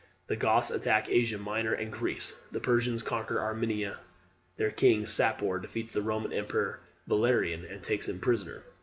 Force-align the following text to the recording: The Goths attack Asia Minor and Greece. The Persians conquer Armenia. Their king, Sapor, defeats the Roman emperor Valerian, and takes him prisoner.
The 0.25 0.35
Goths 0.35 0.71
attack 0.71 1.09
Asia 1.09 1.37
Minor 1.37 1.73
and 1.73 1.91
Greece. 1.91 2.41
The 2.51 2.59
Persians 2.59 3.03
conquer 3.03 3.39
Armenia. 3.39 3.99
Their 4.57 4.71
king, 4.71 5.05
Sapor, 5.05 5.59
defeats 5.61 5.91
the 5.91 6.01
Roman 6.01 6.33
emperor 6.33 6.79
Valerian, 7.05 7.63
and 7.65 7.83
takes 7.83 8.09
him 8.09 8.19
prisoner. 8.19 8.63